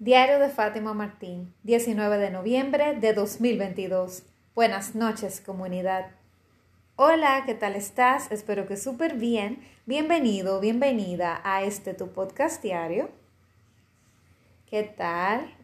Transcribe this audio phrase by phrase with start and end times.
[0.00, 4.24] Diario de Fátima Martín, 19 de noviembre de 2022.
[4.52, 6.10] Buenas noches, comunidad.
[6.96, 8.32] Hola, ¿qué tal estás?
[8.32, 9.64] Espero que súper bien.
[9.86, 13.08] Bienvenido, bienvenida a este tu podcast diario.
[14.66, 15.54] ¿Qué tal?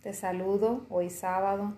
[0.00, 1.74] Te saludo hoy sábado.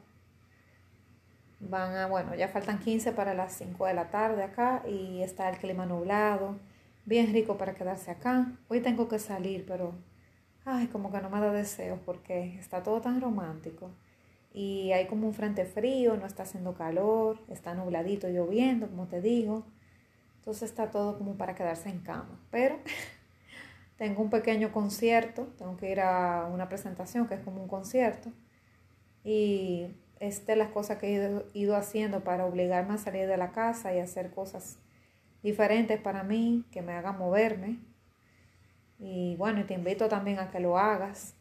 [1.59, 5.50] Van a, bueno, ya faltan 15 para las 5 de la tarde acá y está
[5.50, 6.57] el clima nublado.
[7.04, 8.52] Bien rico para quedarse acá.
[8.68, 9.93] Hoy tengo que salir, pero
[10.66, 13.90] ay, como que no me da deseo porque está todo tan romántico.
[14.52, 19.21] Y hay como un frente frío, no está haciendo calor, está nubladito, lloviendo, como te
[19.21, 19.64] digo.
[20.38, 22.40] Entonces está todo como para quedarse en cama.
[22.50, 22.79] Pero
[23.96, 28.32] tengo un pequeño concierto, tengo que ir a una presentación que es como un concierto.
[29.24, 29.86] Y
[30.21, 33.52] es de las cosas que he ido, ido haciendo para obligarme a salir de la
[33.52, 34.78] casa y hacer cosas
[35.42, 37.78] diferentes para mí, que me hagan moverme,
[38.98, 41.34] y bueno, te invito también a que lo hagas.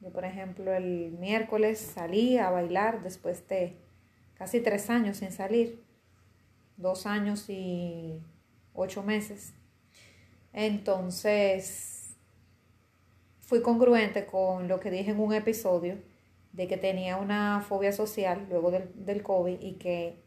[0.00, 3.76] Yo, por ejemplo, el miércoles salí a bailar después de
[4.34, 5.82] casi tres años sin salir,
[6.76, 8.20] dos años y
[8.74, 9.54] ocho meses.
[10.52, 12.16] Entonces,
[13.40, 15.98] fui congruente con lo que dije en un episodio
[16.52, 20.22] de que tenía una fobia social luego del, del COVID y que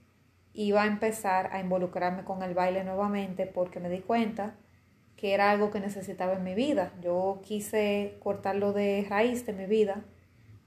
[0.53, 4.56] iba a empezar a involucrarme con el baile nuevamente porque me di cuenta
[5.17, 6.93] que era algo que necesitaba en mi vida.
[7.01, 10.05] Yo quise cortarlo de raíz de mi vida,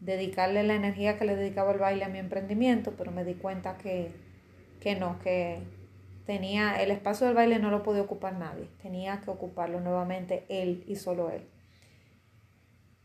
[0.01, 3.79] dedicarle la energía que le dedicaba al baile a mi emprendimiento, pero me di cuenta
[3.79, 4.11] que,
[4.81, 5.63] que no, que
[6.27, 10.85] tenía el espacio del baile no lo podía ocupar nadie, tenía que ocuparlo nuevamente él
[10.87, 11.49] y solo él.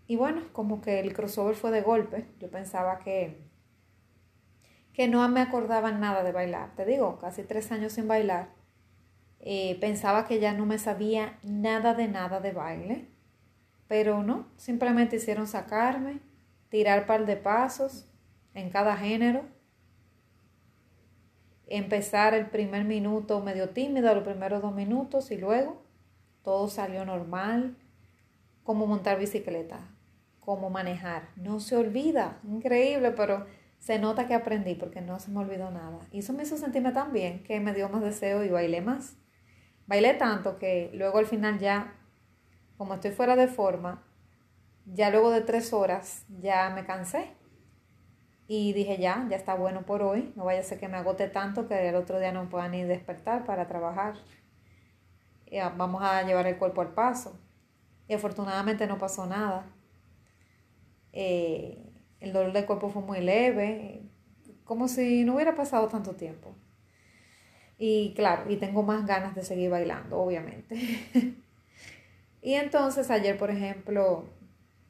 [0.08, 3.38] Y bueno, como que el crossover fue de golpe, yo pensaba que,
[4.94, 8.50] que no me acordaba nada de bailar, te digo, casi tres años sin bailar
[9.48, 13.08] eh, pensaba que ya no me sabía nada de nada de baile,
[13.88, 16.20] pero no, simplemente hicieron sacarme,
[16.70, 18.10] tirar par de pasos
[18.56, 19.46] en cada género,
[21.68, 25.84] empezar el primer minuto medio tímida, los primeros dos minutos y luego
[26.44, 27.78] todo salió normal,
[28.64, 29.80] como montar bicicleta,
[30.40, 31.30] como manejar.
[31.36, 33.46] No se olvida, increíble, pero
[33.78, 36.00] se nota que aprendí porque no se me olvidó nada.
[36.12, 39.18] Y eso me hizo sentirme tan bien que me dio más deseo y bailé más.
[39.88, 41.94] Bailé tanto que luego al final ya,
[42.78, 44.04] como estoy fuera de forma,
[44.86, 47.32] ya luego de tres horas ya me cansé.
[48.48, 50.32] Y dije, ya, ya está bueno por hoy.
[50.36, 52.84] No vaya a ser que me agote tanto que el otro día no pueda ni
[52.84, 54.16] despertar para trabajar.
[55.52, 57.40] Ya, vamos a llevar el cuerpo al paso.
[58.08, 59.66] Y afortunadamente no pasó nada.
[61.12, 64.04] Eh, el dolor del cuerpo fue muy leve,
[64.64, 66.56] como si no hubiera pasado tanto tiempo.
[67.78, 70.76] Y claro, y tengo más ganas de seguir bailando, obviamente.
[72.42, 74.26] y entonces ayer, por ejemplo,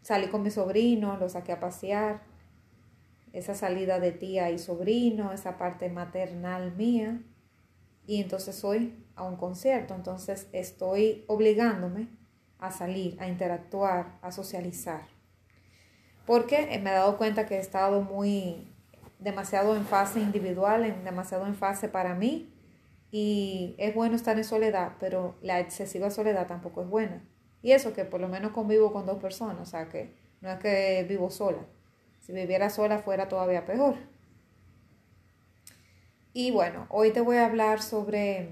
[0.01, 2.22] salí con mi sobrino, lo saqué a pasear.
[3.34, 7.22] Esa salida de tía y sobrino, esa parte maternal mía.
[8.07, 12.07] Y entonces hoy a un concierto, entonces estoy obligándome
[12.59, 15.07] a salir, a interactuar, a socializar.
[16.25, 18.68] Porque me he dado cuenta que he estado muy
[19.19, 22.54] demasiado en fase individual, demasiado en fase para mí
[23.17, 27.25] y es bueno estar en soledad, pero la excesiva soledad tampoco es buena.
[27.61, 30.59] Y eso que por lo menos convivo con dos personas, o sea que no es
[30.59, 31.65] que vivo sola.
[32.19, 33.95] Si viviera sola fuera todavía peor.
[36.33, 38.49] Y bueno, hoy te voy a hablar sobre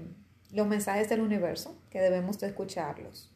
[0.50, 3.30] los mensajes del universo, que debemos de escucharlos.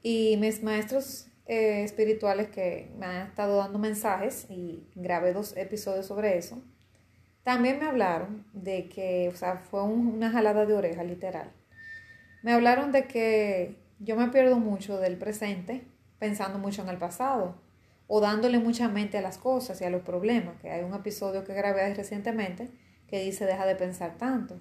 [0.00, 6.06] Y mis maestros eh, espirituales que me han estado dando mensajes, y grabé dos episodios
[6.06, 6.62] sobre eso,
[7.48, 11.50] también me hablaron de que, o sea, fue una jalada de oreja, literal.
[12.42, 15.86] Me hablaron de que yo me pierdo mucho del presente
[16.18, 17.54] pensando mucho en el pasado
[18.06, 21.44] o dándole mucha mente a las cosas y a los problemas, que hay un episodio
[21.44, 22.68] que grabé recientemente
[23.08, 24.60] que dice deja de pensar tanto.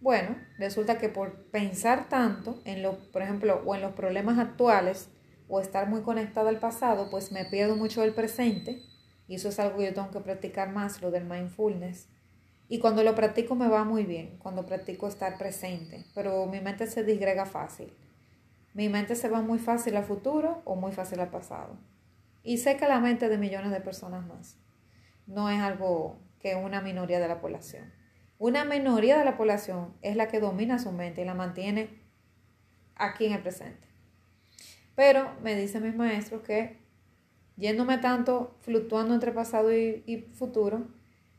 [0.00, 5.08] Bueno, resulta que por pensar tanto en lo, por ejemplo, o en los problemas actuales
[5.46, 8.82] o estar muy conectada al pasado, pues me pierdo mucho del presente
[9.32, 12.06] y eso es algo que yo tengo que practicar más, lo del mindfulness.
[12.68, 16.86] Y cuando lo practico me va muy bien, cuando practico estar presente, pero mi mente
[16.86, 17.90] se disgrega fácil.
[18.74, 21.78] Mi mente se va muy fácil al futuro o muy fácil al pasado.
[22.42, 24.58] Y sé que la mente de millones de personas más.
[25.26, 27.90] No es algo que una minoría de la población.
[28.38, 31.88] Una minoría de la población es la que domina su mente y la mantiene
[32.96, 33.88] aquí en el presente.
[34.94, 36.81] Pero me dicen mis maestros que
[37.56, 40.86] yéndome tanto, fluctuando entre pasado y, futuro,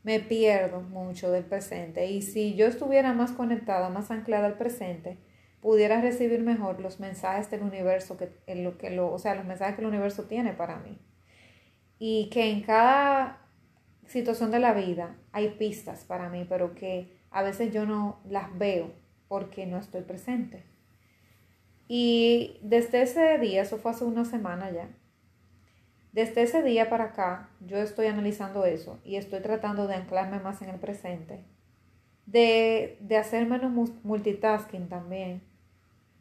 [0.02, 2.06] me pierdo mucho del presente.
[2.06, 5.18] Y si yo estuviera más conectada, más anclada al presente,
[5.60, 9.76] pudiera recibir mejor los mensajes del universo, que, lo que lo, o sea, los mensajes
[9.76, 10.98] que el universo tiene para mí.
[11.98, 13.44] y que en cada
[14.06, 18.56] situación de la vida hay pistas para mí, pero que a veces yo no las
[18.58, 18.92] veo
[19.28, 20.64] porque no estoy presente.
[21.88, 24.88] Y desde ese día, eso fue hace una semana ya,
[26.14, 30.62] desde ese día para acá, yo estoy analizando eso y estoy tratando de anclarme más
[30.62, 31.44] en el presente,
[32.24, 33.72] de, de hacer menos
[34.04, 35.42] multitasking también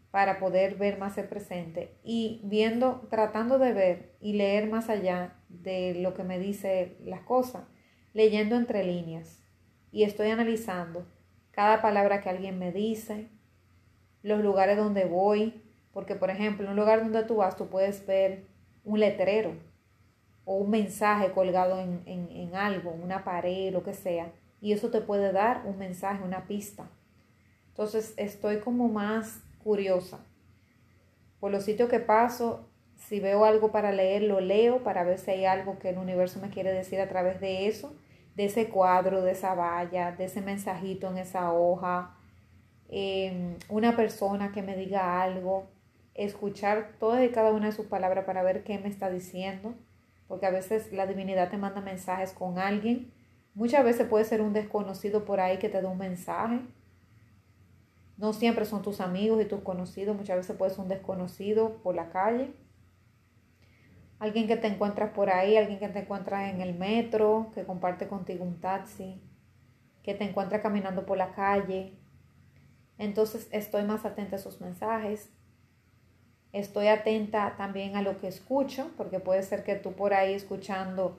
[0.10, 5.36] para poder ver más el presente y viendo, tratando de ver y leer más allá
[5.48, 7.62] de lo que me dice las cosas,
[8.14, 9.44] leyendo entre líneas.
[9.92, 11.06] Y estoy analizando
[11.52, 13.30] cada palabra que alguien me dice,
[14.24, 15.62] los lugares donde voy,
[15.92, 18.48] porque por ejemplo, en un lugar donde tú vas, tú puedes ver
[18.84, 19.72] un letrero
[20.46, 24.32] o un mensaje colgado en, en, en algo, una pared, lo que sea,
[24.62, 26.90] y eso te puede dar un mensaje, una pista.
[27.70, 30.20] Entonces estoy como más curiosa.
[31.40, 35.32] Por los sitios que paso, si veo algo para leer, lo leo para ver si
[35.32, 37.94] hay algo que el universo me quiere decir a través de eso,
[38.36, 42.16] de ese cuadro, de esa valla, de ese mensajito en esa hoja,
[42.90, 45.68] em, una persona que me diga algo,
[46.14, 49.74] escuchar todas y cada una de sus palabras para ver qué me está diciendo,
[50.28, 53.12] porque a veces la divinidad te manda mensajes con alguien,
[53.54, 56.62] muchas veces puede ser un desconocido por ahí que te da un mensaje,
[58.18, 61.96] no siempre son tus amigos y tus conocidos, muchas veces puede ser un desconocido por
[61.96, 62.54] la calle.
[64.20, 68.08] Alguien que te encuentras por ahí, alguien que te encuentras en el metro, que comparte
[68.08, 69.22] contigo un taxi,
[70.04, 71.98] que te encuentra caminando por la calle.
[72.98, 75.30] Entonces estoy más atenta a esos mensajes.
[76.54, 81.18] Estoy atenta también a lo que escucho, porque puede ser que tú por ahí escuchando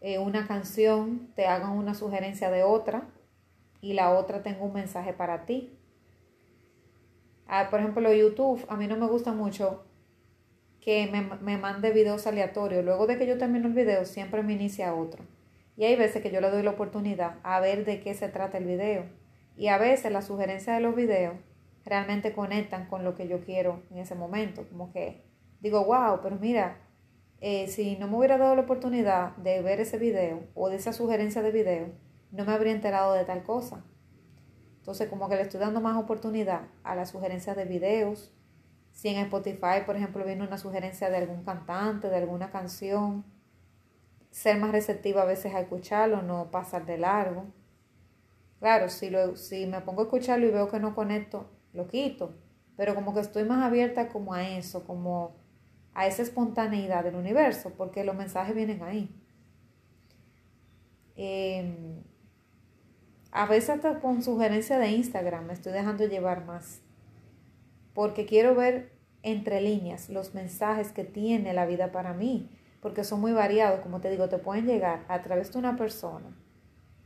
[0.00, 3.04] eh, una canción te hagan una sugerencia de otra
[3.80, 5.72] y la otra tenga un mensaje para ti.
[7.46, 9.84] Ah, por ejemplo, YouTube, a mí no me gusta mucho
[10.80, 12.84] que me, me, mande videos aleatorios.
[12.84, 15.24] Luego de que yo termino el video, siempre me inicia otro.
[15.76, 18.58] Y hay veces que yo le doy la oportunidad a ver de qué se trata
[18.58, 19.04] el video.
[19.56, 21.36] Y a veces las sugerencias de los videos
[21.86, 24.68] realmente conectan con lo que yo quiero en ese momento.
[24.68, 25.24] Como que
[25.60, 26.78] digo, wow, pero mira,
[27.40, 30.92] eh, si no me hubiera dado la oportunidad de ver ese video o de esa
[30.92, 31.92] sugerencia de video,
[32.32, 33.84] no me habría enterado de tal cosa.
[34.78, 38.32] Entonces, como que le estoy dando más oportunidad a las sugerencias de videos.
[38.90, 43.24] Si en Spotify, por ejemplo, viene una sugerencia de algún cantante, de alguna canción,
[44.30, 47.46] ser más receptiva a veces a escucharlo, no pasar de largo.
[48.58, 52.34] Claro, si, lo, si me pongo a escucharlo y veo que no conecto, lo quito.
[52.76, 55.36] Pero como que estoy más abierta como a eso, como
[55.94, 59.08] a esa espontaneidad del universo, porque los mensajes vienen ahí.
[61.16, 62.02] Eh,
[63.32, 66.82] a veces hasta con sugerencia de Instagram me estoy dejando llevar más.
[67.94, 72.50] Porque quiero ver entre líneas los mensajes que tiene la vida para mí.
[72.80, 73.80] Porque son muy variados.
[73.80, 76.36] Como te digo, te pueden llegar a través de una persona,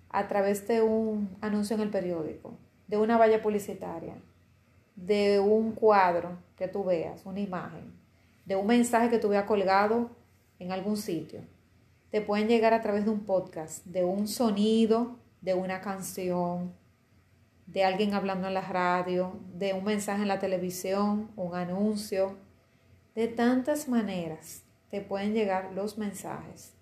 [0.08, 2.58] a través de un anuncio en el periódico,
[2.88, 4.16] de una valla publicitaria,
[5.04, 7.92] de un cuadro que tú veas, una imagen,
[8.44, 10.10] de un mensaje que tú veas colgado
[10.58, 11.40] en algún sitio.
[12.10, 16.74] Te pueden llegar a través de un podcast, de un sonido de una canción,
[17.66, 22.36] de alguien hablando en la radio, de un mensaje en la televisión, un anuncio.
[23.14, 26.74] De tantas maneras te pueden llegar los mensajes.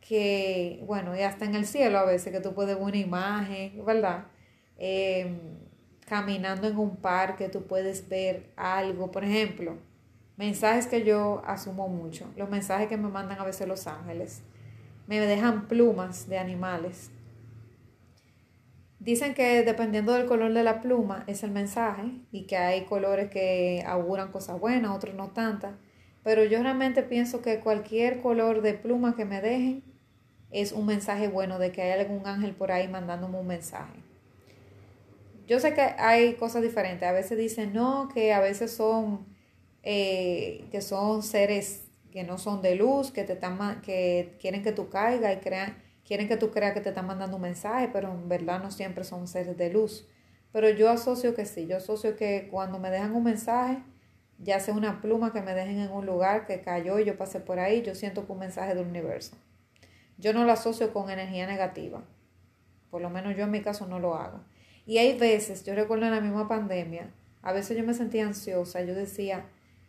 [0.00, 3.84] Que, bueno, y hasta en el cielo a veces que tú puedes ver una imagen,
[3.84, 4.26] ¿verdad?
[4.78, 5.38] Em,
[6.12, 9.78] caminando en un parque tú puedes ver algo, por ejemplo,
[10.36, 14.42] mensajes que yo asumo mucho, los mensajes que me mandan a veces los ángeles
[15.06, 17.10] me dejan plumas de animales.
[18.98, 23.30] Dicen que dependiendo del color de la pluma es el mensaje y que hay colores
[23.30, 25.76] que auguran cosas buenas, otros no tantas.
[26.22, 29.82] Pero yo realmente pienso que cualquier color de pluma que me dejen
[30.50, 34.11] es un mensaje bueno de que hay algún ángel por ahí mandándome un mensaje.
[35.46, 37.08] Yo sé que hay cosas diferentes.
[37.08, 39.26] A veces dicen no, que a veces son,
[39.82, 44.72] eh, que son seres que no son de luz, que te están que quieren que
[44.72, 48.12] tú caigas y crean, quieren que tú creas que te están mandando un mensaje, pero
[48.12, 50.06] en verdad no siempre son seres de luz.
[50.52, 53.82] Pero yo asocio que sí, yo asocio que cuando me dejan un mensaje,
[54.38, 57.40] ya sea una pluma que me dejen en un lugar que cayó y yo pasé
[57.40, 59.36] por ahí, yo siento que un mensaje del universo.
[60.18, 62.04] Yo no lo asocio con energía negativa.
[62.90, 64.40] Por lo menos yo en mi caso no lo hago.
[64.86, 67.12] Y hay veces, yo recuerdo en la misma pandemia,
[67.42, 69.48] a veces yo me sentía ansiosa, yo decía,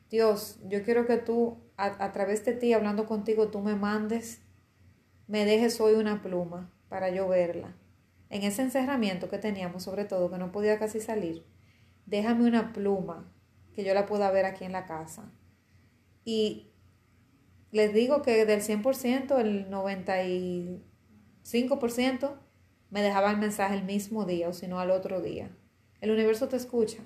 [0.10, 4.42] Dios, yo quiero que tú a, través de ti, hablando contigo, tú me mandes,
[5.28, 7.76] me dejes hoy una pluma para yo verla.
[8.30, 11.44] En ese encerramiento que teníamos, sobre todo, que no podía casi salir,
[12.06, 13.34] déjame una pluma
[13.74, 15.32] que yo la pueda ver aquí en la casa.
[16.24, 16.72] Y
[17.72, 22.43] les digo que del 100%, el 95%
[22.94, 25.50] me dejaba el mensaje el mismo día o si no al otro día.
[26.00, 27.02] El universo te escucha.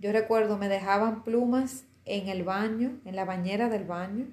[0.00, 4.26] Yo recuerdo, me dejaban plumas en el baño, en la bañera del baño.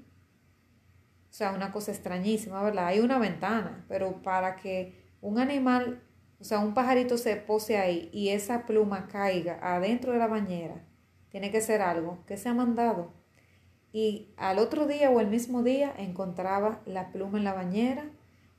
[1.30, 2.88] O sea, una cosa extrañísima, ¿verdad?
[2.88, 6.02] Hay una ventana, pero para que un animal,
[6.40, 10.84] o sea, un pajarito se pose ahí y esa pluma caiga adentro de la bañera,
[11.30, 13.14] tiene que ser algo que se ha mandado.
[13.94, 18.10] Y al otro día o el mismo día encontraba la pluma en la bañera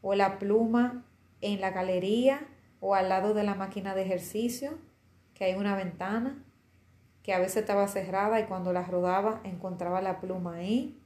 [0.00, 1.09] o la pluma
[1.40, 2.46] en la galería
[2.80, 4.78] o al lado de la máquina de ejercicio,
[5.34, 6.44] que hay una ventana
[7.22, 10.98] que a veces estaba cerrada y cuando la rodaba encontraba la pluma ahí.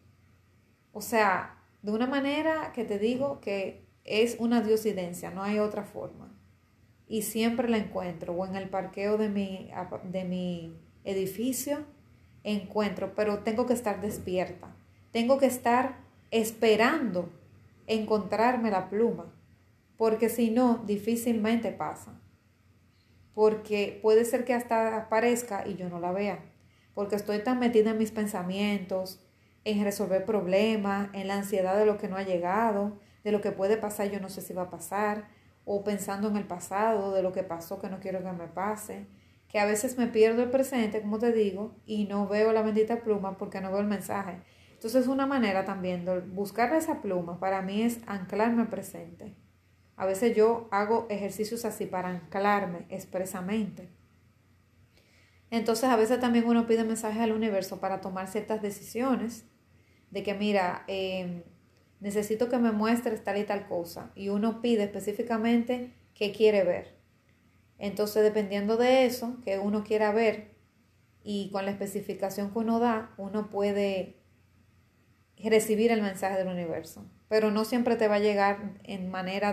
[0.93, 5.85] O sea, de una manera que te digo que es una diosidencia, no hay otra
[5.85, 6.31] forma.
[7.07, 9.71] Y siempre la encuentro, o en el parqueo de mi,
[10.05, 11.85] de mi edificio,
[12.45, 14.75] encuentro, pero tengo que estar despierta.
[15.11, 15.97] Tengo que estar
[16.31, 17.29] esperando
[17.87, 19.33] encontrarme la pluma,
[19.97, 22.21] porque si no, difícilmente pasa
[23.35, 26.39] porque puede ser que hasta aparezca y yo no la vea,
[26.95, 29.21] porque estoy tan metida en mis pensamientos,
[29.65, 33.51] en resolver problemas, en la ansiedad de lo que no ha llegado, de lo que
[33.51, 35.29] puede pasar, yo no sé si va a pasar,
[35.65, 39.07] o pensando en el pasado, de lo que pasó que no quiero que me pase,
[39.49, 43.01] que a veces me pierdo el presente, como te digo, y no veo la bendita
[43.01, 44.43] pluma porque no veo el mensaje.
[44.75, 49.35] Entonces una manera también de buscar esa pluma para mí es anclarme al presente.
[49.97, 53.89] A veces yo hago ejercicios así para anclarme expresamente.
[55.51, 59.45] Entonces a veces también uno pide mensajes al universo para tomar ciertas decisiones
[60.11, 61.45] de que mira, em,
[62.01, 64.11] necesito que me muestres tal y tal cosa.
[64.17, 66.99] Y uno pide específicamente qué quiere ver.
[67.79, 70.55] Entonces dependiendo de eso que uno quiera ver
[71.23, 74.17] y con la especificación que uno da, uno puede
[75.39, 79.53] recibir el mensaje del universo pero no siempre te va a llegar en manera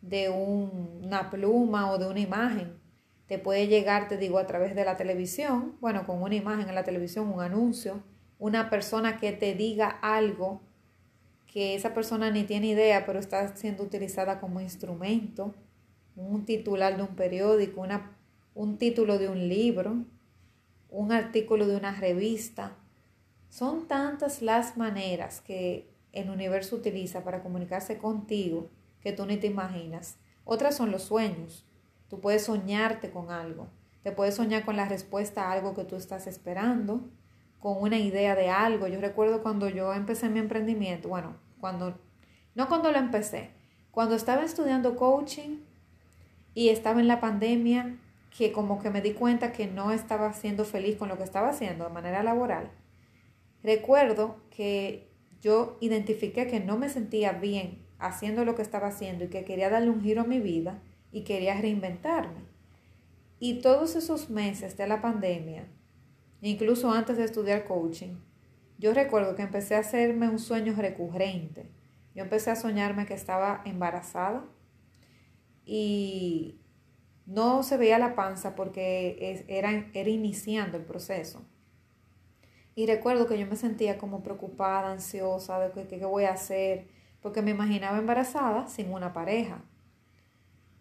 [0.00, 2.78] de, una pluma o de una imagen.
[3.26, 6.74] Te puede llegar, te digo, a través de la televisión, bueno, con una imagen en
[6.74, 8.02] la televisión, un anuncio,
[8.38, 10.60] una persona que te diga algo
[11.46, 15.54] que esa persona ni tiene idea, pero está siendo utilizada como instrumento,
[16.16, 18.16] un titular de un periódico, una,
[18.54, 20.04] un título de un libro,
[20.88, 22.76] un artículo de una revista.
[23.50, 29.46] Son tantas las maneras que el universo utiliza para comunicarse contigo que tú ni te
[29.46, 30.18] imaginas.
[30.44, 31.66] Otras son los sueños.
[32.08, 33.68] Tú puedes soñarte con algo.
[34.02, 37.08] Te puedes soñar con la respuesta a algo que tú estás esperando,
[37.60, 38.88] con una idea de algo.
[38.88, 41.98] Yo recuerdo cuando yo empecé mi emprendimiento, bueno, cuando,
[42.54, 43.50] no cuando lo empecé,
[43.92, 45.60] cuando estaba estudiando coaching
[46.54, 47.96] y estaba en la pandemia,
[48.36, 51.50] que como que me di cuenta que no estaba siendo feliz con lo que estaba
[51.50, 52.70] haciendo de manera laboral.
[53.62, 55.11] Recuerdo que
[55.42, 59.68] yo identifiqué que no me sentía bien haciendo lo que estaba haciendo y que quería
[59.68, 60.80] darle un giro a mi vida
[61.10, 62.42] y quería reinventarme.
[63.38, 65.66] Y todos esos meses de la pandemia,
[66.40, 68.14] incluso antes de estudiar coaching,
[68.78, 71.68] yo recuerdo que empecé a hacerme un sueño recurrente.
[72.14, 74.44] Yo empecé a soñarme que estaba embarazada
[75.64, 76.60] y
[77.26, 81.44] no se veía la panza porque era, era iniciando el proceso.
[82.74, 86.88] Y recuerdo que yo me sentía como preocupada, ansiosa de qué, voy a hacer,
[87.20, 89.62] porque me imaginaba embarazada sin una pareja.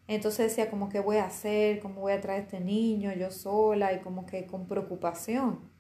[0.08, 3.94] Entonces decía como qué voy a hacer, cómo voy a traer este niño yo sola
[3.94, 5.72] y como que con preocupación.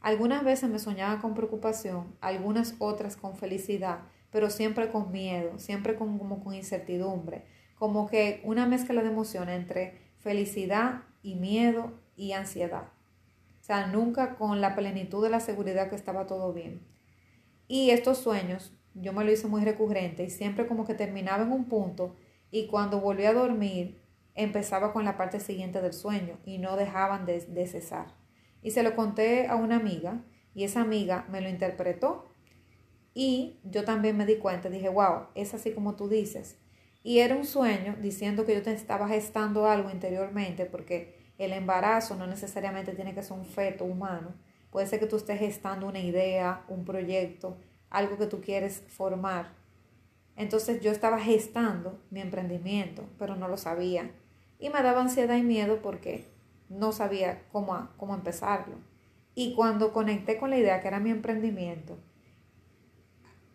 [0.00, 5.96] Algunas veces me soñaba con preocupación, algunas otras con felicidad, pero siempre con miedo, siempre
[5.96, 7.44] con, como con incertidumbre,
[7.76, 12.95] como que una mezcla de emociones entre felicidad y miedo y ansiedad.
[13.66, 16.86] O sea, nunca con la plenitud de la seguridad que estaba todo bien.
[17.66, 21.50] Y estos sueños, yo me lo hice muy recurrente y siempre como que terminaba en
[21.50, 22.14] un punto
[22.52, 24.00] y cuando volví a dormir
[24.36, 28.14] empezaba con la parte siguiente del sueño y no dejaban de, de cesar.
[28.62, 30.22] Y se lo conté a una amiga
[30.54, 32.24] y esa amiga me lo interpretó
[33.14, 36.56] y yo también me di cuenta, dije, wow, es así como tú dices.
[37.02, 42.16] Y era un sueño diciendo que yo te estaba gestando algo interiormente porque el embarazo
[42.16, 44.34] no necesariamente tiene que ser un feto humano.
[44.70, 47.56] Puede ser que tú estés gestando una idea, un proyecto,
[47.90, 49.52] algo que tú quieres formar.
[50.36, 54.10] Entonces yo estaba gestando mi emprendimiento, pero no lo sabía.
[54.58, 56.26] Y me daba ansiedad y miedo porque
[56.68, 58.76] no sabía cómo, cómo empezarlo.
[59.34, 61.98] Y cuando conecté con la idea que era mi emprendimiento,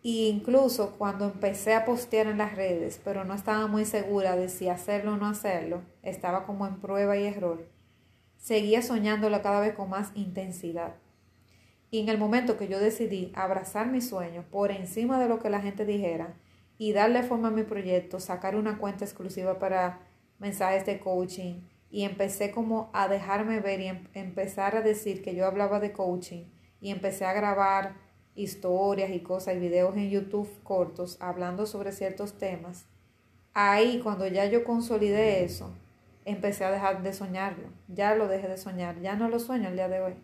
[0.04, 4.48] e incluso cuando empecé a postear en las redes, pero no estaba muy segura de
[4.48, 7.68] si hacerlo o no hacerlo, estaba como en prueba y error,
[8.36, 10.94] seguía soñándolo cada vez con más intensidad.
[11.90, 15.50] Y en el momento que yo decidí abrazar mis sueños por encima de lo que
[15.50, 16.34] la gente dijera
[16.78, 20.00] y darle forma a mi proyecto, sacar una cuenta exclusiva para
[20.38, 25.34] mensajes de coaching y empecé como a dejarme ver y em, empezar a decir que
[25.34, 26.46] yo hablaba de coaching
[26.80, 27.94] y empecé a grabar
[28.34, 32.86] historias y cosas y videos en YouTube cortos hablando sobre ciertos temas.
[33.54, 35.70] Ahí cuando ya yo consolidé eso,
[36.24, 37.68] empecé a dejar de soñarlo.
[37.88, 40.14] Ya lo dejé de soñar, ya no lo sueño el día de hoy.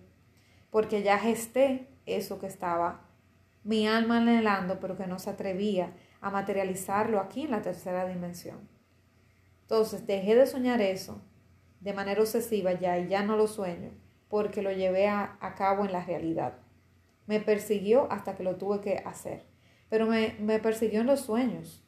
[0.70, 3.00] Porque ya gesté eso que estaba
[3.64, 8.68] mi alma anhelando, pero que no se atrevía a materializarlo aquí en la tercera dimensión.
[9.62, 11.20] Entonces dejé de soñar eso
[11.80, 13.90] de manera obsesiva ya y ya no lo sueño
[14.28, 16.54] porque lo llevé a, cabo en la realidad.
[17.28, 19.44] Me persiguió hasta que lo tuve que hacer,
[19.88, 21.84] pero me, me persiguió en los sueños.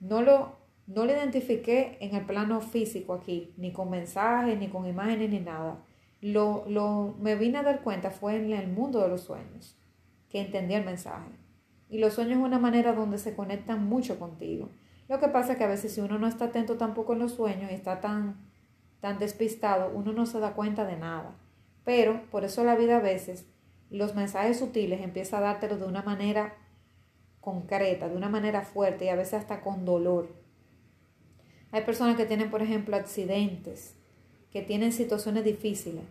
[0.00, 4.86] No lo, no lo identifiqué en el plano físico aquí, ni con mensajes, ni con
[4.86, 5.84] imágenes, ni nada.
[6.22, 9.76] Lo, lo me vine a dar cuenta fue en el mundo de los sueños,
[10.30, 11.32] que entendí el mensaje.
[11.90, 14.70] Y los sueños es una manera donde se conectan mucho contigo.
[15.06, 17.34] Lo que pasa es que a veces si uno no está atento tampoco en los
[17.34, 18.48] sueños y está tan
[19.00, 21.34] tan despistado, uno no se da cuenta de nada.
[21.84, 23.46] Pero por eso la vida a veces,
[23.90, 26.54] los mensajes sutiles empieza a dártelo de una manera
[27.40, 30.28] concreta, de una manera fuerte y a veces hasta con dolor.
[31.72, 33.96] Hay personas que tienen, por ejemplo, accidentes,
[34.50, 36.04] que tienen situaciones difíciles,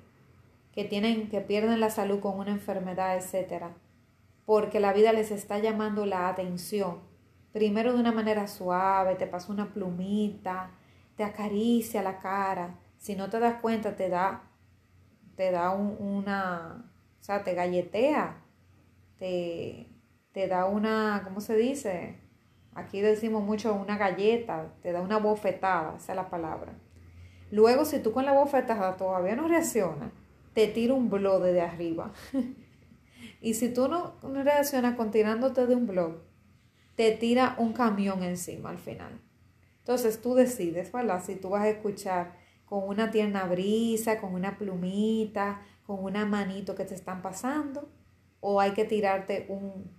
[0.73, 3.75] que tienen que pierden la salud con una enfermedad, etcétera,
[4.45, 6.99] porque la vida les está llamando la atención.
[7.51, 10.71] Primero de una manera suave, te pasa una plumita,
[11.15, 12.79] te acaricia la cara.
[12.97, 14.43] Si no te das cuenta, te da,
[15.35, 16.88] te da una,
[17.19, 18.43] o sea, te galletea,
[19.17, 19.87] te,
[20.31, 22.19] te da una, ¿cómo se dice?
[22.73, 26.73] Aquí decimos mucho una galleta, te da una bofetada, esa es la palabra.
[27.51, 30.11] Luego, si tú con la bofetada todavía no reaccionas,
[30.53, 32.11] te tira un blog de arriba.
[33.41, 36.21] y si tú no reaccionas con tirándote de un blog,
[36.95, 39.21] te tira un camión encima al final.
[39.79, 41.23] Entonces tú decides, ¿verdad?
[41.23, 46.75] Si tú vas a escuchar con una tierna brisa, con una plumita, con una manito
[46.75, 47.89] que te están pasando,
[48.41, 49.91] o hay que tirarte un,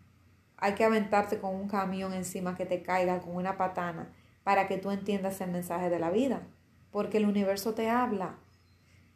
[0.57, 4.13] hay que aventarte con un camión encima que te caiga con una patana
[4.45, 6.47] para que tú entiendas el mensaje de la vida,
[6.93, 8.39] porque el universo te habla.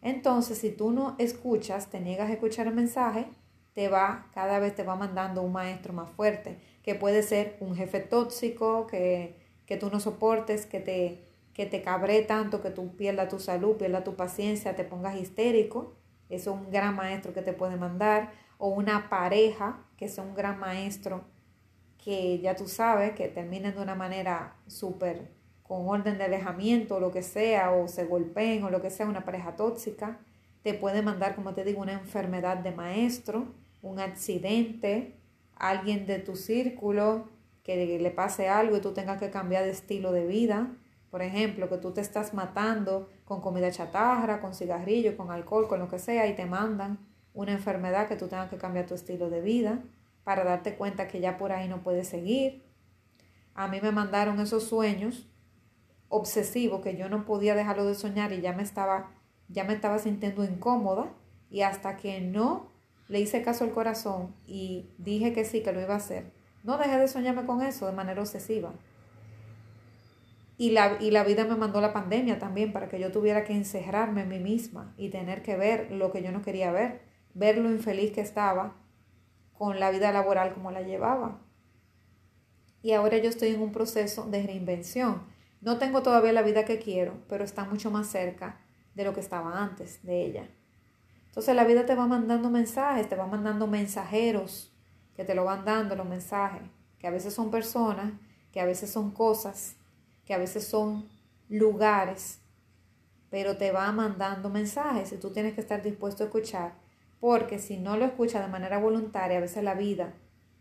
[0.02, 3.28] Entonces, si tú no escuchas, te niegas a escuchar el mensaje,
[3.72, 7.76] te va, cada vez te va mandando un maestro más fuerte, que puede ser un
[7.76, 12.96] jefe tóxico, que que tú no soportes, que te, que te cabre tanto, que tú
[12.96, 15.94] pierdas tu salud, pierdas tu paciencia, te pongas histérico.
[16.34, 18.32] Es un gran maestro que te puede mandar.
[18.58, 21.24] O una pareja, que es un gran maestro,
[22.02, 27.00] que ya tú sabes, que terminen de una manera súper con orden de alejamiento o
[27.00, 30.20] lo que sea, o se golpeen o lo que sea, una pareja tóxica.
[30.62, 33.46] Te puede mandar, como te digo, una enfermedad de maestro,
[33.82, 35.16] un accidente,
[35.56, 37.28] alguien de tu círculo
[37.62, 40.70] que le pase algo y tú tengas que cambiar de estilo de vida.
[41.14, 45.78] Por ejemplo, que tú te estás matando con comida chatarra, con cigarrillo, con alcohol, con
[45.78, 46.98] lo que sea, y te mandan
[47.34, 49.78] una enfermedad que tú tengas que cambiar tu estilo de vida
[50.24, 52.64] para darte cuenta que ya por ahí no puedes seguir.
[53.54, 55.28] A mí me mandaron esos sueños
[56.08, 59.12] obsesivos que yo no podía dejarlo de soñar y ya me estaba,
[59.46, 61.12] ya me estaba sintiendo incómoda
[61.48, 62.72] y hasta que no
[63.06, 66.32] le hice caso al corazón y dije que sí, que lo iba a hacer,
[66.64, 68.72] no dejé de soñarme con eso de manera obsesiva.
[70.56, 73.52] Y la, y la vida me mandó la pandemia también para que yo tuviera que
[73.52, 77.02] encerrarme en mí misma y tener que ver lo que yo no quería ver,
[77.34, 78.76] ver lo infeliz que estaba
[79.52, 81.40] con la vida laboral como la llevaba.
[82.82, 85.22] Y ahora yo estoy en un proceso de reinvención.
[85.60, 88.60] No tengo todavía la vida que quiero, pero está mucho más cerca
[88.94, 90.48] de lo que estaba antes de ella.
[91.26, 94.72] Entonces la vida te va mandando mensajes, te va mandando mensajeros
[95.16, 96.62] que te lo van dando los mensajes,
[96.98, 98.12] que a veces son personas,
[98.52, 99.76] que a veces son cosas,
[100.24, 101.08] que a veces son
[101.48, 102.40] lugares,
[103.30, 106.74] pero te va mandando mensajes y tú tienes que estar dispuesto a escuchar,
[107.20, 110.14] porque si no lo escuchas de manera voluntaria, a veces la vida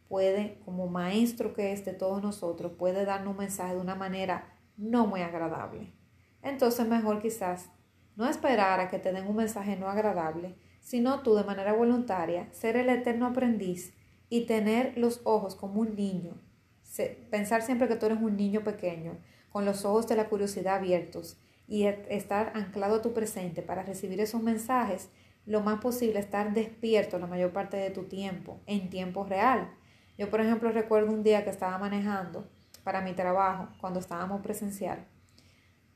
[0.07, 4.53] puede, como maestro que es de todos nosotros, puede darnos un mensaje de una manera
[4.77, 5.93] no muy agradable.
[6.41, 7.69] Entonces mejor quizás
[8.15, 12.47] no esperar a que te den un mensaje no agradable, sino tú de manera voluntaria
[12.51, 13.93] ser el eterno aprendiz
[14.29, 16.33] y tener los ojos como un niño.
[17.31, 19.17] Pensar siempre que tú eres un niño pequeño,
[19.53, 21.37] con los ojos de la curiosidad abiertos
[21.67, 25.09] y estar anclado a tu presente para recibir esos mensajes,
[25.45, 29.71] lo más posible estar despierto la mayor parte de tu tiempo, en tiempo real.
[30.17, 32.49] Yo, por ejemplo, recuerdo un día que estaba manejando
[32.83, 35.05] para mi trabajo, cuando estábamos presencial,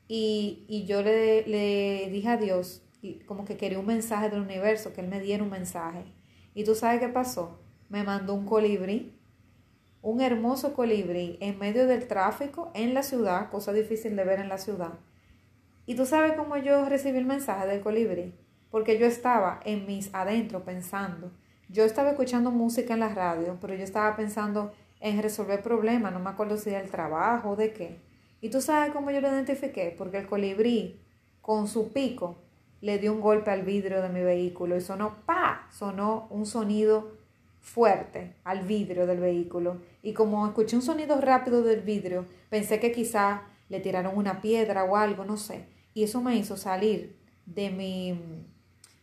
[0.07, 2.83] y, y yo le, le dije a Dios,
[3.25, 6.05] como que quería un mensaje del universo, que Él me diera un mensaje.
[6.53, 7.59] ¿Y tú sabes qué pasó?
[7.89, 9.16] Me mandó un colibrí,
[10.01, 14.49] un hermoso colibrí en medio del tráfico en la ciudad, cosa difícil de ver en
[14.49, 14.93] la ciudad.
[15.85, 18.33] ¿Y tú sabes cómo yo recibí el mensaje del colibrí?
[18.69, 21.31] Porque yo estaba en mis adentro pensando.
[21.69, 26.19] Yo estaba escuchando música en la radio, pero yo estaba pensando en resolver problemas, no
[26.19, 27.99] me acuerdo si del trabajo o de qué.
[28.41, 29.93] ¿Y tú sabes cómo yo lo identifiqué?
[29.97, 31.01] Porque el colibrí,
[31.41, 32.37] con su pico,
[32.81, 37.16] le dio un golpe al vidrio de mi vehículo y sonó pa, sonó un sonido
[37.67, 39.81] fuerte al vidrio del vehículo.
[40.01, 44.85] Y como escuché un sonido rápido del vidrio, pensé que quizá le tiraron una piedra
[44.85, 45.65] o algo, no sé.
[45.93, 48.45] Y eso me hizo salir de mi,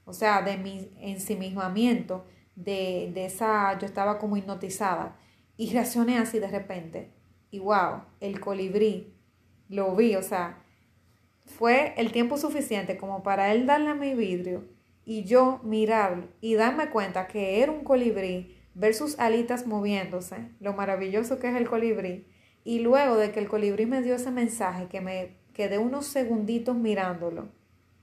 [0.06, 2.24] o sea, de mi ensimismamiento,
[2.56, 5.16] de, de esa, yo estaba como hipnotizada.
[5.56, 7.10] Y reaccioné así de repente.
[7.50, 9.14] Y wow, el colibrí,
[9.68, 10.64] lo vi, o sea,
[11.44, 14.64] fue el tiempo suficiente como para él darle a mi vidrio
[15.04, 20.72] y yo mirarlo y darme cuenta que era un colibrí, ver sus alitas moviéndose, lo
[20.72, 22.26] maravilloso que es el colibrí.
[22.64, 26.76] Y luego de que el colibrí me dio ese mensaje, que me quedé unos segunditos
[26.76, 27.48] mirándolo,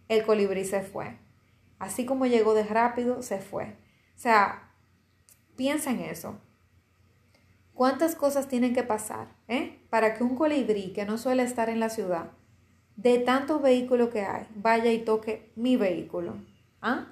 [0.08, 1.18] el colibrí se fue.
[1.80, 3.76] Así como llegó de rápido, se fue.
[4.16, 4.72] O sea,
[5.56, 6.40] piensa en eso.
[7.74, 9.80] ¿Cuántas cosas tienen que pasar eh?
[9.90, 12.32] para que un colibrí que no suele estar en la ciudad
[12.96, 16.36] de tantos vehículos que hay, vaya y toque mi vehículo.
[16.82, 17.08] ¿ah?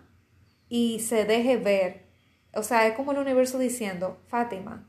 [0.67, 2.08] Y se deje ver.
[2.53, 4.87] O sea, es como el universo diciendo, Fátima,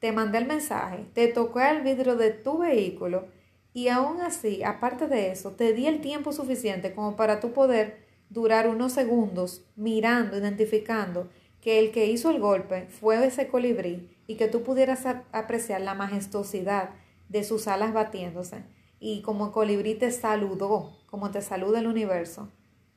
[0.00, 3.26] te mandé el mensaje, te toqué el vidrio de tu vehículo
[3.72, 8.04] y aún así, aparte de eso, te di el tiempo suficiente como para tú poder
[8.28, 11.28] durar unos segundos mirando, identificando
[11.60, 15.94] que el que hizo el golpe fue ese colibrí y que tú pudieras apreciar la
[15.94, 16.90] majestuosidad
[17.28, 18.64] de sus alas batiéndose
[19.00, 22.48] y como colibrí te saludó, como te saluda el universo.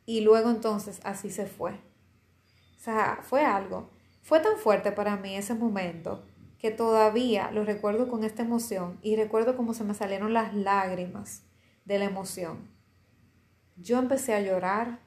[0.06, 1.74] Y luego entonces así se fue.
[2.78, 3.90] O sea, fue algo.
[4.22, 6.24] Fue tan fuerte para mí ese momento
[6.60, 11.44] que todavía lo recuerdo con esta emoción y recuerdo cómo se me salieron las lágrimas
[11.86, 12.70] de la emoción.
[13.76, 15.00] Yo empecé a llorar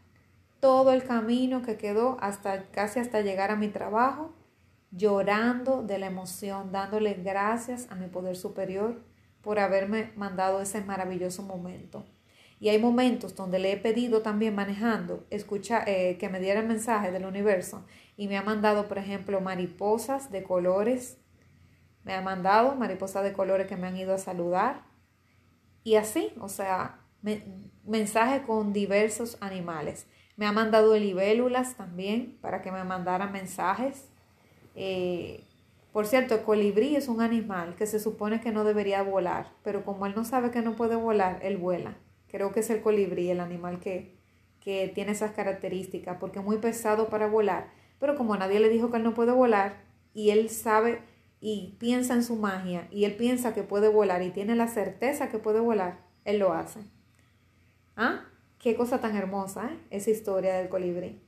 [0.60, 4.32] todo el camino que quedó hasta casi hasta llegar a mi trabajo,
[4.90, 9.02] llorando de la emoción, dándole gracias a mi poder superior
[9.42, 12.04] por haberme mandado ese maravilloso momento.
[12.60, 16.68] Y hay momentos donde le he pedido también manejando, escucha, eh, que me diera el
[16.68, 17.86] mensaje del universo
[18.18, 21.16] y me ha mandado, por ejemplo, mariposas de colores.
[22.04, 24.82] Me ha mandado mariposas de colores que me han ido a saludar.
[25.84, 27.00] Y así, o sea,
[27.86, 30.06] mensaje con diversos animales.
[30.36, 34.10] Me ha mandado libélulas también para que me mandaran mensajes.
[34.74, 35.46] Eh,
[35.92, 39.82] por cierto, el colibrí es un animal que se supone que no debería volar, pero
[39.82, 41.96] como él no sabe que no puede volar, él vuela.
[42.30, 44.16] Creo que es el colibrí el animal que,
[44.60, 48.90] que tiene esas características, porque es muy pesado para volar, pero como nadie le dijo
[48.90, 49.82] que él no puede volar,
[50.14, 51.02] y él sabe
[51.40, 55.28] y piensa en su magia, y él piensa que puede volar y tiene la certeza
[55.30, 56.80] que puede volar, él lo hace.
[57.96, 58.26] ¿Ah?
[58.58, 59.78] Qué cosa tan hermosa ¿eh?
[59.90, 61.20] esa historia del colibrí.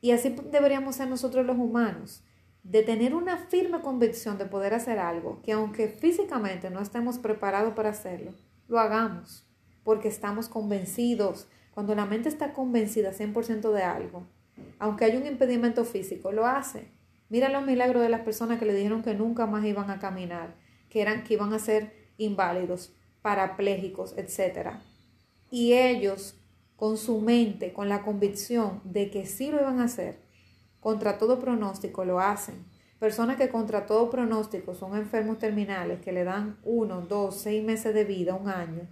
[0.00, 2.24] Y así deberíamos ser nosotros los humanos
[2.62, 7.74] de tener una firme convicción de poder hacer algo, que aunque físicamente no estemos preparados
[7.74, 8.32] para hacerlo,
[8.68, 9.44] lo hagamos,
[9.84, 11.48] porque estamos convencidos.
[11.74, 14.24] Cuando la mente está convencida 100% de algo,
[14.78, 16.88] aunque hay un impedimento físico, lo hace.
[17.28, 20.54] Mira los milagros de las personas que le dijeron que nunca más iban a caminar,
[20.90, 22.92] que, eran, que iban a ser inválidos,
[23.22, 24.72] parapléjicos, etc.
[25.50, 26.36] Y ellos,
[26.76, 30.18] con su mente, con la convicción de que sí lo iban a hacer,
[30.80, 32.66] contra todo pronóstico lo hacen.
[32.98, 37.94] Personas que contra todo pronóstico son enfermos terminales que le dan uno, dos, seis meses
[37.94, 38.86] de vida, un año,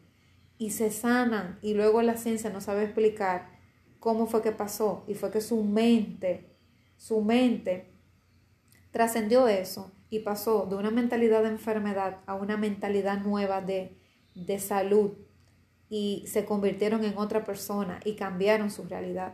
[0.61, 3.49] y se sanan y luego la ciencia no sabe explicar
[3.99, 6.51] cómo fue que pasó y fue que su mente,
[6.99, 7.91] su mente
[8.91, 13.97] trascendió eso y pasó de una mentalidad de enfermedad a una mentalidad nueva de,
[14.35, 15.13] de salud
[15.89, 19.33] y se convirtieron en otra persona y cambiaron su realidad.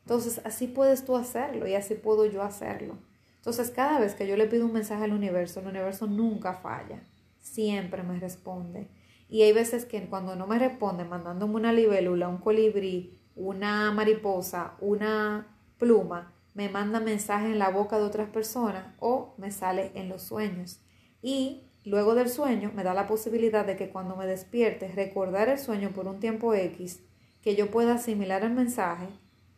[0.00, 2.98] Entonces, así puedes tú hacerlo y así puedo yo hacerlo.
[3.36, 7.04] Entonces, cada vez que yo le pido un mensaje al universo, el universo nunca falla,
[7.38, 8.88] siempre me responde.
[9.34, 14.74] Y hay veces que cuando no me responde, mandándome una libélula, un colibrí, una mariposa,
[14.78, 20.08] una pluma, me manda mensaje en la boca de otras personas o me sale en
[20.08, 20.78] los sueños.
[21.20, 25.58] Y luego del sueño me da la posibilidad de que cuando me despierte, recordar el
[25.58, 27.02] sueño por un tiempo X,
[27.42, 29.08] que yo pueda asimilar el mensaje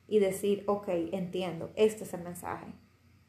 [0.08, 2.72] y decir, ok, entiendo, este es el mensaje.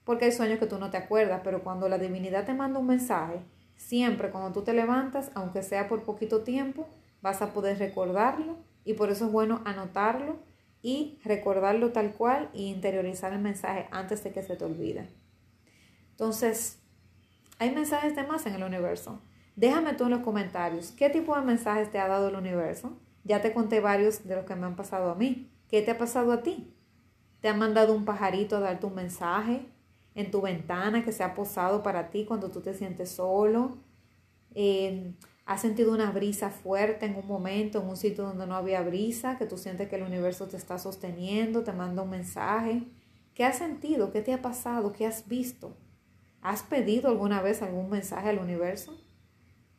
[0.05, 2.87] Porque hay sueños que tú no te acuerdas, pero cuando la divinidad te manda un
[2.87, 3.41] mensaje,
[3.77, 6.89] siempre cuando tú te levantas, aunque sea por poquito tiempo,
[7.21, 10.39] vas a poder recordarlo y por eso es bueno anotarlo
[10.81, 15.09] y recordarlo tal cual y interiorizar el mensaje antes de que se te olvide.
[16.11, 16.79] Entonces,
[17.59, 19.21] hay mensajes de más en el universo.
[19.55, 22.97] Déjame tú en los comentarios qué tipo de mensajes te ha dado el universo.
[23.23, 25.51] Ya te conté varios de los que me han pasado a mí.
[25.69, 26.73] ¿Qué te ha pasado a ti?
[27.41, 29.65] ¿Te ha mandado un pajarito a darte un mensaje
[30.17, 33.77] en tu ventana que se ha posado para ti cuando tú te sientes solo?
[34.55, 35.13] Eh,
[35.45, 39.37] ¿Has sentido una brisa fuerte en un momento, en un sitio donde no había brisa,
[39.37, 42.81] que tú sientes que el universo te está sosteniendo, te manda un mensaje?
[43.35, 44.11] ¿Qué has sentido?
[44.11, 44.91] ¿Qué te ha pasado?
[44.91, 45.77] ¿Qué has visto?
[46.41, 48.99] ¿Has pedido alguna vez algún mensaje al universo?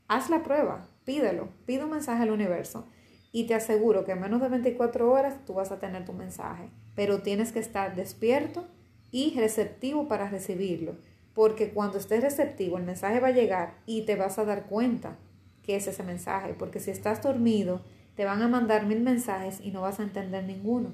[0.06, 2.86] Haz la prueba, pídelo, pide un mensaje al universo
[3.32, 6.70] y te aseguro que en menos de 24 horas tú vas a tener tu mensaje,
[6.94, 8.68] pero tienes que estar despierto
[9.10, 10.96] y receptivo para recibirlo,
[11.34, 15.16] porque cuando estés receptivo el mensaje va a llegar y te vas a dar cuenta
[15.62, 17.82] que es ese mensaje, porque si estás dormido
[18.16, 20.92] te van a mandar mil mensajes y no vas a entender ninguno.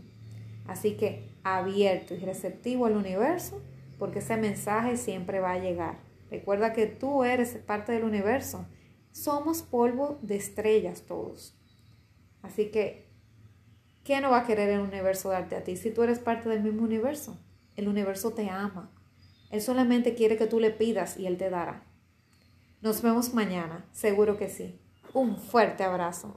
[0.66, 3.62] Así que abierto y receptivo al universo,
[3.98, 5.98] porque ese mensaje siempre va a llegar.
[6.30, 8.66] Recuerda que tú eres parte del universo.
[9.12, 11.56] Somos polvo de estrellas todos.
[12.42, 13.06] Así que,
[14.02, 16.62] ¿qué no va a querer el universo darte a ti si tú eres parte del
[16.62, 17.38] mismo universo?
[17.76, 18.90] El universo te ama.
[19.50, 21.84] Él solamente quiere que tú le pidas y Él te dará.
[22.80, 24.78] Nos vemos mañana, seguro que sí.
[25.12, 26.36] Un fuerte abrazo.